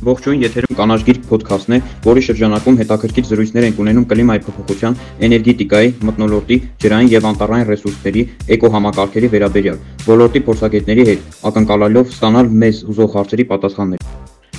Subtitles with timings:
[0.00, 4.96] Ողջույն, եթերում կանաչ գիրք ոդքասթն է, որի շրջանակում հետաքրքիր զրույցներ ենք ունենում կլիմայի փոփոխության,
[5.28, 8.22] էներգետիկայի, մթնոլորտի, ջրային եւ անտառային ռեսուրսների,
[8.56, 14.08] էկոհամակարգերի վերաբերյալ, ոլորտի փորձագետների հետ, ակնկալելով ստանալ մեզ հուզող հարցերի պատասխաններ։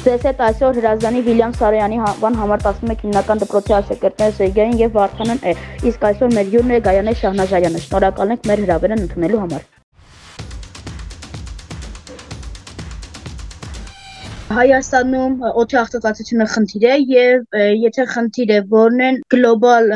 [0.01, 5.43] Ձեզ հետ այսօր հրազդանի Վիլյամ Սարոյանի անվան համար 11 հիմնական դպրոցի աշակերտներ Սերգեյն եւ Վարդանն
[5.45, 5.53] է։
[5.91, 9.69] Իսկ այսօր մեր հյուրն է Գայանե Շահնազարյանը։ Շնորհակալ ենք մեր հրավերն ընդունելու համար։
[14.55, 19.93] Հայաստանում օդի աղտոտվածությունը խնդիր է եւ եթե խնդիր է, որն են գլոբալ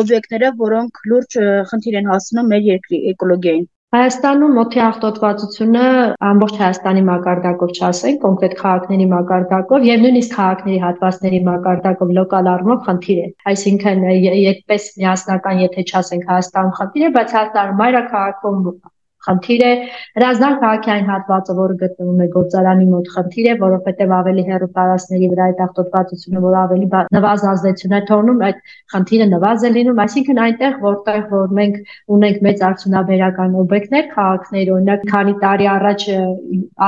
[0.00, 1.36] օբյեկտները, որոնք լուրջ
[1.72, 5.86] խնդիր են հասցնում մեր երկրի էկոլոգիային։ Հայաստանում օդի աղտոտվածությունը
[6.26, 13.20] ամբողջ Հայաստանի մակարդակով չասենք, կոնկրետ քաղաքների մակարդակով եւ նույնիսկ քաղաքների հատվածների մակարդակով լոկալ առումով խնդիր
[13.24, 18.64] է։ Այսինքն, այդպես միասնական, եթե չասենք Հայաստանում խնդիր է, բայց Հայաստանում մայրաքաղաքում
[19.26, 19.70] խնդիր է
[20.16, 25.28] հրազդան քաղաքի այն հատվածը, որը գտնվում է գործարանի մոտ խնդիր է, որովհետև ավելի հեռու տարածքների
[25.32, 28.62] վրա այդ աղտոտվածությունը, որ ավելի նվազ ազդեցություն է թողնում, այդ
[28.94, 31.76] խնդիրը նվազ է լինում, այսինքն այնտեղ, որտեղ որ մենք
[32.16, 36.06] ունենք մեծ արդյունաբերական օբյեկտներ, քաղաքներ, օրինակ, քանի տարի առաջ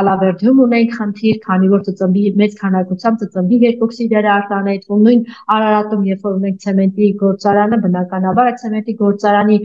[0.03, 5.23] Ալավերդում ունենք խնդիր, քանի որ ծծմբի մեծ քանակությամբ ծծմբի երկօքսիդերը արտանետվում, նույն
[5.53, 9.59] Արարատում, երբ որ ունենք ցեմենտի գործարանը, բնականաբար այդ ցեմենտի գործարանի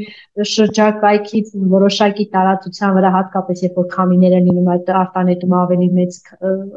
[0.58, 6.19] շրջակայքից որոշակի տարածք տարածության վրա հատկապես երբ որ քամիները լինում այդ արտանետում ավելի մեծ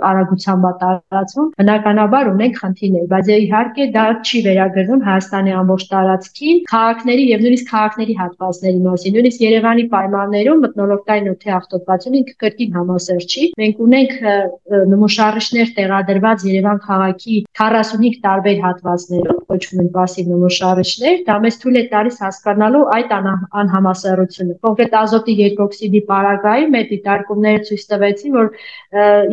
[0.10, 7.46] արագությամբ տարածվում բնականաբար ունենք խնդիրներ բայց իհարկե դա չի վերագրվում Հայաստանի ամբողջ տարածքին քաղաքների եւ
[7.46, 13.84] նույնիսկ քաղաքների հատվածների մասին նույնիսկ Երևանի պայմաններում մտնոլորտային օդի աղտոտվածությունը ինքը կրկին համասեր չի մենք
[13.86, 14.16] ունենք
[14.96, 21.84] նմուշարիչներ տեղադրված Երևան քաղաքի 45 տարբեր հատվածներում կոչվում են пассив նմուշարիչներ դա մեզ թույլ է
[21.94, 28.51] տալիս հասկանալու այդ անհամասեռությունը կոնկրետ ազոտի երկու օքսիդի պարագայում այդ դիտարկումները ցույց տվեցին, որ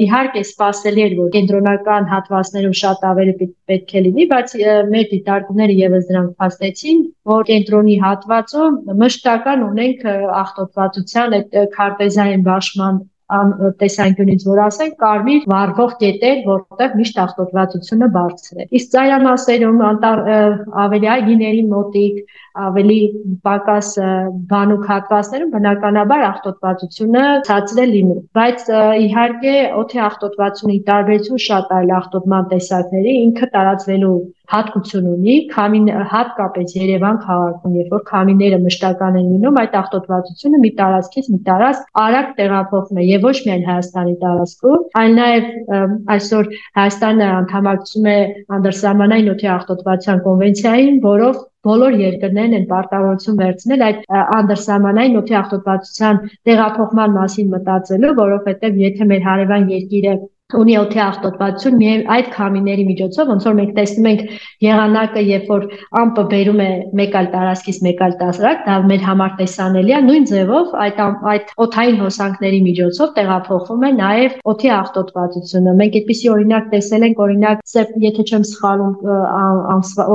[0.05, 3.35] իհարկե սпасելի էր, որ կենտրոնական հատվածներում շատ ավելի
[3.71, 4.55] պետք է լինի, բայց
[4.93, 10.07] մեր դիտարկումները եւս դրանք փաստեցին, որ կենտրոնի հատվածում մշտական ունենք
[10.45, 18.67] ախտոտվածության այդ քարտեզային բաշխման տեսանկյունից որ ասենք կարմիր վառվող կետեր, որտեղ միշտ ախտոտվածությունը բարձր է։
[18.79, 19.81] Իսկ ծայրամասերում
[20.83, 22.21] ավելի այգիների մոտիկ
[22.65, 22.99] ավելի
[23.47, 23.89] պակաս
[24.51, 28.65] բանուկ հատվածներում բնականաբար աղտոտվածությունը ցածր է լինում։ Բայց
[29.07, 36.75] իհարկե օթի աղտոտվածությունը ի տարբերություն շատ այլ աղտոտման տեսակների ինքը տարածվելու հատկություն ունի, քամին հատկապես
[36.77, 42.29] Երևան քաղաքում, երբ որ քամիները մշտական են լինում, այդ աղտոտվածությունը մի տարածքից մի տարածք արագ
[42.37, 45.51] տեղափոխվում է եւ ոչ միայն Հայաստանի տարածքում, այլ նաեւ
[46.15, 48.17] այսօր Հայաստանը անդամակցում է
[48.59, 53.99] անդրսահմանային օթի աղտոտվածության կոնվենցիային, որով բոլոր երկրներն են պարտավորություն վերցնել այդ
[54.37, 60.15] անդրսահմանային օդի աղտոտվածության տեղափոխման մասին մտածելու, որովհետև եթե մեր հարևան երկիրը
[60.55, 64.21] ունի օթի աղտոտվածություն միայն այդ քամիների միջոցով ոնց որ մենք տեսնում ենք
[64.63, 65.65] եղանակը երբ որ
[66.01, 66.67] ամպը բերում է
[66.99, 71.01] մեկ այլ տարածքից մեկ այլ տարածք դա մեր համար տեսանելի է նույն ձևով այդ
[71.33, 77.75] այդ օթային հոսանքների միջոցով տեղափոխվում է նաև օթի աղտոտվածությունը մենք այդպիսի օրինակ տեսել ենք օրինակ
[78.07, 78.95] եթե չեմ սխալվում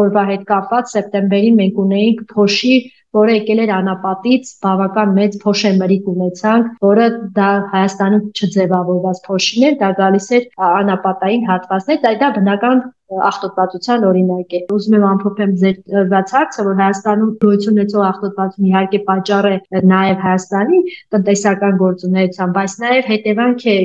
[0.00, 2.76] օրվա հետ կապված սեպտեմբերին մենք ունեինք փոշի
[3.16, 7.06] որը եկել էր անապատից բավական մեծ փոշեմրիկ ունեցանք, որը
[7.36, 12.82] դա Հայաստանում չձևավորված փոշին էր, դա գալիս էր անապատային հատվածներ, դա դա բնական
[13.28, 19.00] աղտոտվածության օրինակ է։ Ուզում եմ ամփոփեմ ձեր բաց հարցը, որ Հայաստանում գոյություն ունեցող աղտոտվածություն իհարկե
[19.08, 19.56] պատճառ է
[19.92, 20.78] նաև Հայաստանի
[21.12, 23.76] տնտեսական գործունեության, բայց նաև հետևանք է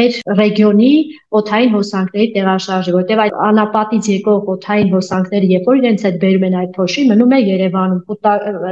[0.00, 0.92] մեր ռեգիոնի
[1.40, 6.58] օթային հոսանքների տեղաշարժը, որտեղ այդ անապատից եկող օթային հոսանքները, երբ որ իրենց հետ բերում են
[6.60, 8.00] այդ փոշի, մնում է Երևանում,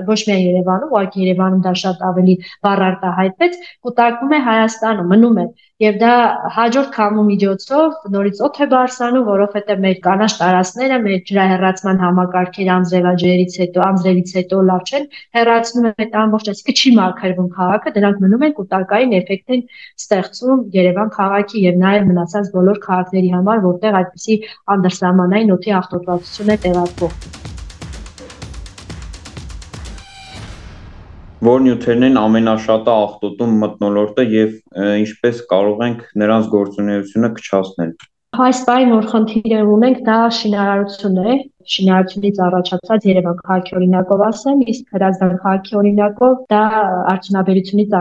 [0.09, 2.35] ոչ միայն Երևանում, ուղղակի Երևանում դա շատ ավելի
[2.67, 3.59] բառ արտահայտվեց,
[3.89, 5.47] կուտակվում է Հայաստանում, մնում է
[5.83, 6.13] եւ դա
[6.55, 13.59] հաջորդ քամու միջոցով նորից օդ է բարձրանում, որովհետեւ մեր կանաչ տարածքները մեր ջրահեռացման համակարգերը անձրևաջրերից
[13.63, 15.07] հետո, անձրևից հետո լավ չեն
[15.39, 19.63] հեռացնում այդ ամբողջ, այսինքն չի մաքրվում քաղաքը, դրանք մնում են կուտակային էֆեկտ են
[20.03, 24.41] ստեղծում Երևան քաղաքի եւ նաեւ մնացած բոլոր քաղաքների համար, որտեղ այդպիսի
[24.77, 27.58] անդրսահմանային օդի աղտոտվածություն է տեղափոխվում։
[31.47, 34.55] որ նյութերն են ամենաշատը աղտոտում մթնոլորտը եւ
[35.05, 37.93] ինչպես կարող ենք նրանց գործունեությունը կչացնել։
[38.45, 41.37] Այս պայն որ խնդիրը ունենք, դա շինարարությունն է,
[41.75, 46.63] շինարարությունից առաջացած Երևան քաղաքի օրինակով ասեմ, իսկ Հրազդան քաղաքի օրինակով դա
[47.15, 47.97] արդյունաբերությունից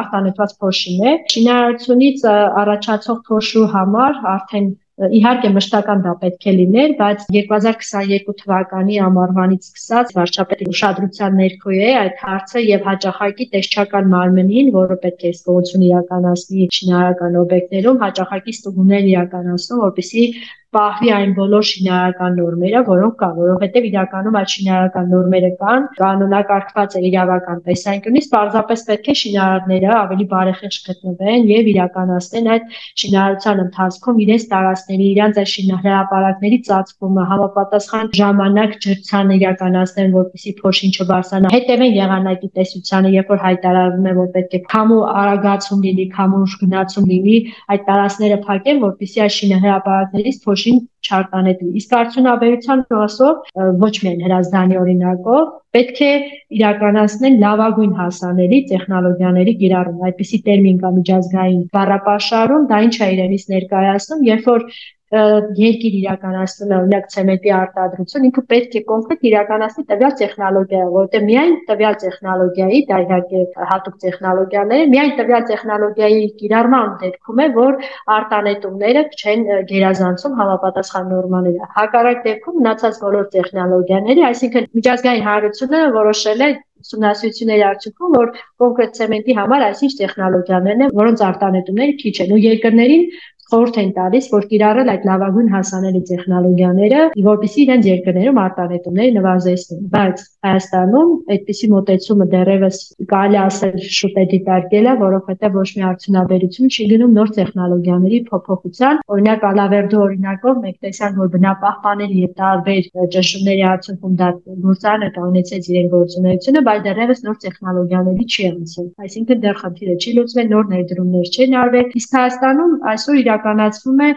[0.00, 2.24] արտանետված փոշին է։ Շինարարությունից
[2.62, 10.12] առաջացող փոշու համար արդեն Իհարկե մշտական դա պետք է լիներ, բայց 2022 թվականի ամառվանից սկսած
[10.18, 16.68] վարչապետի ուշադրության ներքո է այդ հարցը եւ հաճախակի տեսչական մարմնին, որը պետք է զգոություն իրականացնի
[16.78, 20.26] շինարարական օբյեկտներում, հաճախակի ստուգումներ իրականացնում, որպեսզի
[20.72, 27.02] պահվի այն բոլոր շինարարական նորմերը, որոնք կան, որովհետև իրականում այդ շինարարական նորմերը կան, կանոնակարգված է
[27.08, 32.72] իրավական տեսանկյունից, պարզապես պետք է շինարարները ավելի բարեխիղճ գտնվեն եւ իրականացնեն այդ
[33.02, 41.52] շինարարության ընթացքում իրենց տարածքների, իրենց այդ շինահրապարակների ծածկումը համապատասխան ժամանակ ջրցանը իրականացնեն, որպեսզի փոշին չբարձրանա։
[41.52, 47.06] Հետևեն եղանակի տեսությանը, երբ որ հայտարարվում է, որ պետք է քամու արագացում լինի, քամու գնացում
[47.12, 47.36] լինի,
[47.72, 53.50] այդ տարածքները փակեն, որպեսզի այդ շինահրապարակներից փոշ ոչինչ չարտանետվի։ Իսկ արդյունաբերության մասով
[53.82, 56.12] ոչ միայն հրազդանի օրինակով պետք է
[56.58, 64.26] իրականացնել լավագույն հասանելի տեխնոլոգիաների կիրառում։ Այդպիսի տերմին կա միջազգային բառապաշարում, դա ինչ է իրենից ներկայացնում,
[64.30, 64.66] երբ որ
[65.12, 71.54] երկիր իրականացնում է օրինակ ցեմենտի արտադրություն, ինքը պետք է կոնկրետ իրականացնի տվյալ տեխնոլոգիա, որովհետև միայն
[71.68, 73.42] տվյալ տեխնոլոգիայի, դա իհարկե
[73.72, 77.78] հատուկ տեխնոլոգիաներ, միայն տվյալ տեխնոլոգիայի կիրառման դեպքում է, որ
[78.16, 86.52] արտանետումները չեն գերազանցում համապատասխան նորմաները։ Հակառակ դեպքում մնացած բոլոր տեխնոլոգիաները, այսինքն միջազգային հանրությունը որոշել է
[86.82, 88.30] ուսումնասիրությունների արդյունքում, որ
[88.62, 93.04] կոնկրետ ցեմենտի համար այսինչ տեխնոլոգիաներն են, որոնց արտանետումները քիչ են ու երկրներին
[93.52, 100.22] խորհուրդ են տալիս, որ կիրառել այդ լավագույն հասանելի տեխնոլոգիաները, որպեսզի իրենց երկրներում արտանետումները նվազեցնեն։ Բայց
[100.42, 102.78] Հայաստանում այդպիսի մոտեցումը դեռևս
[103.12, 109.44] կարելի ասել շուտ է դիտարկել որովհետև ոչ մի արդյունաբերություն չի գնում նոր տեխնոլոգիաների փոփոխության։ Օրինակ
[109.52, 114.28] Ալավերդու օրինակով մենք տեսանք, որ բնապահպանելի եւ տարբեր ճնշումների արդյունքում դա
[114.62, 120.48] գործարանը կանեցեց իրեն գործունեությունը, բայց դեռևս նոր տեխնոլոգիաների չի անցել։ Այսինքն դեռ խնդիրը չի լուծվել,
[120.52, 124.08] նոր ներդրումներ չեն արվել։ Իսկ Հայաստանում այսօր իրական իրականացվում է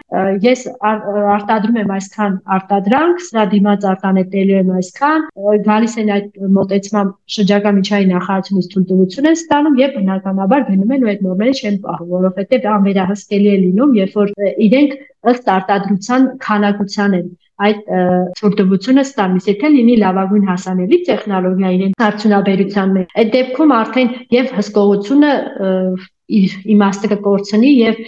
[0.44, 5.24] ես արտադրում եմ այսքան արտադրանք, սրա դիմաց արտանետելու եմ այսքան,
[5.66, 11.10] գալիս են այդ մոտեցման շրջակա միջային նախարարությունից թույլտվություն են ստանում եւ բնականաբար գնում են ու
[11.12, 14.32] այդ նորմերը չեն պահում, որովհետեւ անվերահսկելի է լինում, երբ որ
[14.66, 14.96] իրենք
[15.34, 17.28] ըստ արտադրության քանակության են
[17.64, 17.78] այդ
[18.40, 25.32] թույլտվությունը ստանալիս, եթե լինի լավագույն հասանելի տեխնոլոգիա իրեն արդյունաբերության մեջ։ Այդ դեպքում արդեն եւ հսկողությունը
[26.36, 27.98] իր իմաստը կկորցնի եւ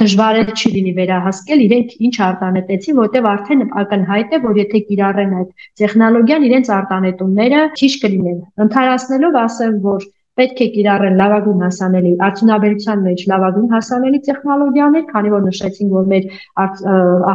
[0.00, 5.34] դժվար է չի լինի վերահասկել իրենք ինչ արտանետեցին, որտեվ արդեն ակնհայտ է, որ եթե կիրառեն
[5.40, 10.08] այդ տեխնոլոգիան, իրենց արտանետումները քիչ կլինեն։ Ընթարացնելով ասեմ, որ
[10.40, 16.26] պետք է կիրառեն լավագույն հասանելի արդյունաբերության մեջ լավագույն հասանելի տեխնոլոգիաներ, քանի որ նշեցինք, որ մեր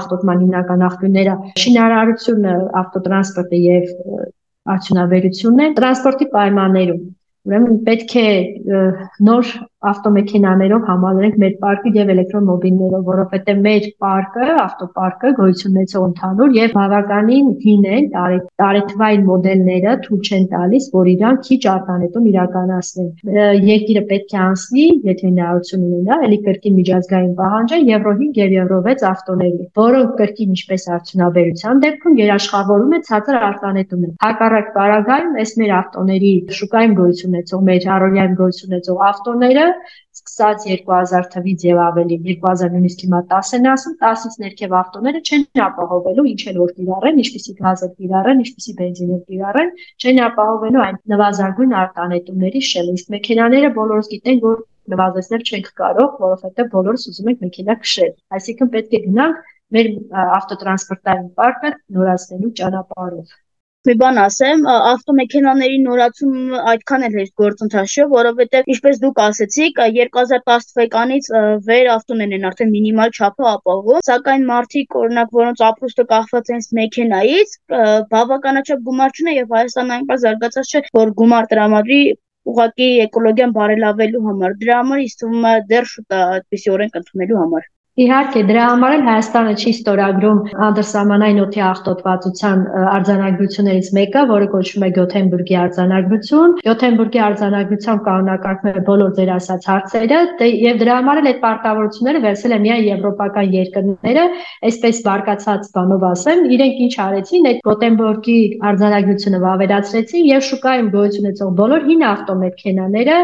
[0.01, 3.89] ախտոտման հիմնական աղբյուրները շինարարությունը, ավտոտրանսպորտը եւ
[4.75, 7.01] արդյունաբերությունն են տրանսպորտի պայմաններում
[7.49, 8.29] Ուրեմն պետք է
[9.25, 9.51] նոր
[9.89, 17.47] ավտոմեքենաներով համալրենք մեր պարկը եւ էլեկտրոմոբիլներով, որովհետեւ մեր պարկը, ավտոպարկը գոյություն ունեցող ընդհանուր եւ բավականին
[17.63, 18.09] հին են,
[18.61, 23.09] տարեթվային մոդելները թույլ չեն տալիս, որ իրանք քիչ արտանետում իրականացնեն։
[23.71, 28.79] Երկիրը պետք է անցնի, եթե հնարավորություն ունենա, էլի կրկին միջազգային պահանջը Եվրո 5 եւ Եվրո
[28.91, 35.53] 6 ավտոների, որոնք կրկին ինչպես արդյունաբերության դեպքում երաշխավորում է ցածր արտանետում են։ Հակառակ պարագայում այս
[35.61, 39.70] մեր ավտոների շուկայում գոյություն ունեցող, մեր առօրյայում գոյություն ունեցող ավտոները
[40.17, 46.25] սկսած 2000 թվից եւ ավելի 2000 նույնիսկ հիմա 10-ն ասում 10-ից ներքև ավտոները չեն ապահովելու
[46.31, 49.71] ինչ էլ որ կիրառեն, ինչպիսի գազը կիրառեն, ինչպիսի բենզինը կիրառեն,
[50.01, 56.71] չեն ապահովելու այն նվազագույն արտանետումների շեմը։ Իսկ մեքենաները բոլորս գիտենք, որ նվազեցնել չենք կարող, որովհետեւ
[56.75, 59.45] բոլորս ուզում ենք մեքենա քշել։ Այսինքն պետք է գնանք
[59.77, 59.93] մեր
[60.39, 63.39] ավտոտրանսպորտային պարկը նորացնելու ճանապարհով
[63.89, 70.67] մի բան ասեմ, ավտոմեքենաների նորացումը այդքան էլ հեշտ գործընթաց չէ, որովհետև ինչպես դուք ասեցիք, 2010
[70.73, 71.29] թվականից
[71.69, 77.57] վեր ավտոներն են արդեն մինիմալ չափը ապահովում, սակայն մարդիկ, օրինակ, որոնց ապրուստը կախված է մեքենայից,
[78.13, 82.01] բավականաչափ գումար չունեն եւ Հայաստանը այնպես զարգացած չէ, որ գումար տրամադրի
[82.51, 87.41] ուղղակի էկոլոգիան բարելավելու համար։ Դրա համար ինձ թվում է դեռ շուտ է այդպիսի օրենք ընդունելու
[87.41, 87.69] համար։
[88.01, 94.89] Իհարկե, դրա համար էլ Հայաստանը չի ստորագրում անդրսահմանային օթի ախտոտվածության արձանագրություններից մեկը, որը կոչվում է
[94.95, 101.29] Գյոթենբուրգի արձանագրություն։ Գյոթենբուրգի արձանագրությամբ կանոնակարգվում է բոլոր ձեր ասած հարցերը, դե, եւ դրա համար էլ
[101.31, 104.25] այդ պարտավորությունները վերցել է միայն եվրոպական երկրները,
[104.71, 108.39] այսպես բարգացած բանով ասեմ, իրենք ինչ արեցին, այդ Գյոթենբուրգի
[108.71, 113.17] արձանագրությունը վավերացրեցին եւ շուկայում գոյություն ունեցող բոլոր հին ավտոմեքենաները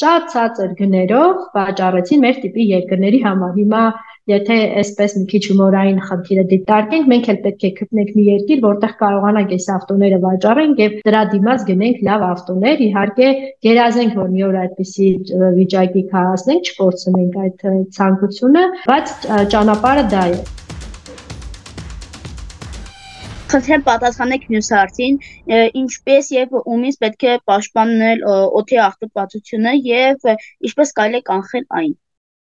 [0.00, 3.84] շատ ցածր գներով վաճառեցին մեր տիպի երկրների համար։ Հիմա
[4.24, 8.92] Եթե այսպես մի քիչ հումորային խնդիրը դիտարկենք, մենք էլ պետք է գտնենք մի երկիր, որտեղ
[9.00, 13.26] կարողանանք այս ավտոները վաճառենք եւ դրա դիմաց գնենք լավ ավտոներ, իհարկե
[13.66, 15.08] գերազենք, որ մի օր այդպիսի
[15.58, 17.66] վիճակի քահասնենք, չկորցնենք այդ
[17.98, 19.12] ցանկությունը, բայց
[19.52, 20.38] ճանապարհը դա է։
[23.52, 25.18] Խնդրեմ պատասխանեք մյուս հարցին,
[25.84, 31.94] ինչպես եւ ումից պետք է պաշտպանել օթի աղտոտվածությունը եւ ինչպես կարելի է կանխել այն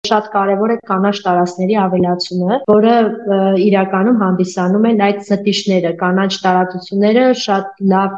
[0.08, 2.96] շատ կարևոր է կանաչ տարածքների ավելացումը, որը
[3.66, 8.18] իրականում հանդիսանում են այդ զտիչները, կանաչ տարածությունները շատ լավ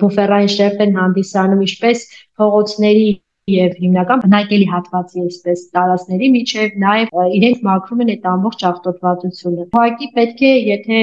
[0.00, 2.06] բուֆերային շերտ են հանդիսանում ինչպես
[2.40, 3.08] փողոցների
[3.46, 10.08] եւ հիմնական բնակելի հատվածի այսպես տարածքների միջև նաեւ իրենք մաքրում են այդ ամբողջ աղտոտվածությունը։ Ուղղակի
[10.16, 11.02] պետք է, եթե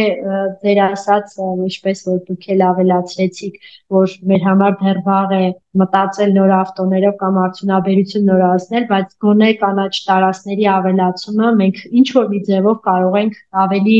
[0.63, 3.55] ձեր ասած ինչպես որ դուք էլ ավելացրեցիք,
[3.95, 5.47] որ մեր համար դեռ վաղ է
[5.83, 12.43] մտածել նոր ավտոներով կամ արդյունաբերություն նորացնել, բայց գոնե կանաչ տարածքների ավելացումը մենք ինչ որ մի
[12.51, 13.97] ձևով կարող ենք ավելի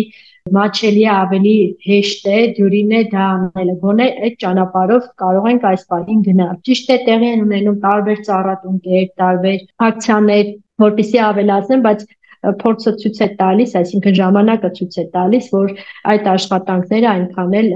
[0.52, 1.52] մաչելի ավելի
[1.88, 6.92] հեշտ է դյուրին է դա անելը գոնե այդ ճանապարհով կարող ենք այս բանին գնալ ճիշտ
[6.96, 10.52] է տեղի են ունենում տարբեր ծառատունկեր տարբեր ակցիաներ
[10.84, 12.04] որտիսի ավելացնեն բայց
[12.44, 15.70] փորձը ցույց է տալիս, այսինքն ժամանակը ցույց է տալիս, որ
[16.12, 17.70] այդ աշխատանքները այնքան էլ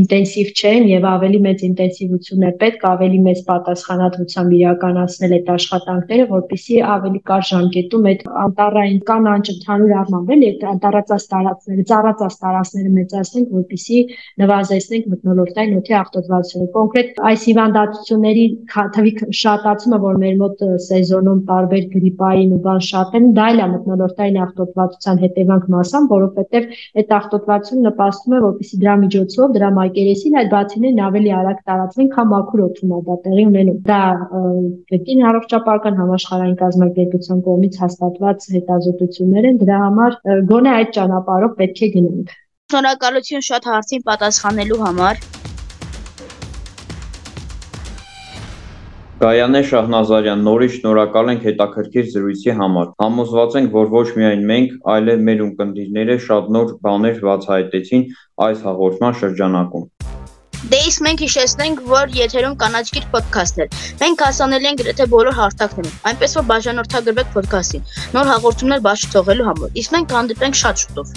[0.00, 6.80] ինտենսիվ չեն եւ ավելի մեծ ինտենսիվություն է պետք, ավելի մեծ պատասխանատվությամբ իրականացնել այդ աշխատանքները, որպեսզի
[6.94, 13.54] ավելի կար ժամկետում այդ անտառային կանանչ ընդհանուր առմամբ էլ այդ անտառածած տարածքները, ծառածած տարածքները մեծացնենք,
[13.60, 14.00] որպեսզի
[14.40, 18.44] նվազեցնենք մթնոլորտային օդի աղտոտվածությունը։ Կոնկրետ այս հիվանդությունների
[18.96, 23.68] թվի շատացումը, որ մեր մոտ սեզոնում տարբեր գրիպային ու բան շատ են, դա էլ է
[23.70, 26.68] մթնոլորտային մթնոլորտային աղտոտվածության հետևանք մասամբ, որովհետև
[27.00, 32.30] այդ աղտոտվածությունը նպաստում է, որպեսզի դրա միջոցով դրա մակերեսին այդ բացիներն ավելի արագ տարածվեն, քան
[32.30, 34.00] մաքուր օդում է դա տեղի ունենում։ Դա
[34.90, 40.18] պետքին առողջապահական համաշխարհային կազմակերպության կողմից հաստատված հետազոտություններ են, դրա համար
[40.52, 42.34] գոնե այդ ճանապարհով պետք է գնանք։
[42.70, 45.39] Շնորհակալություն շատ հարցին պատասխանելու համար։
[49.20, 55.24] Գայանե Շահնազարյան, նորից շնորհակալ ենք հետաքրքիր զրույցի համար։ Համոզված ենք, որ ոչ միայն մենք, այլև
[55.26, 58.06] մեր ունկնդիրները շատ նոր բաներ բացահայտեցին
[58.46, 59.84] այս հաղորդման շրջանակում։
[60.72, 63.66] Դե իսկ մենք հիշեցնենք, որ եթերում կանաչկիր ոդքասթ է։
[64.00, 67.84] Մենք հասանելի ենք գրեթե բոլոր հարթակներում, այնպես որ բաժանորդագրվեք ոդքասթին։
[68.16, 71.14] Նոր հաղորդումներ բաց չթողելու համար։ Իսկ մենք հանդիպենք շատ շուտով։